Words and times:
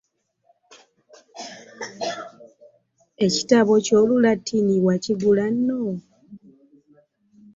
Ekitabo 3.25 3.71
eky'Olulatini 3.79 4.75
wakigula 4.85 5.45
nno? 5.55 5.83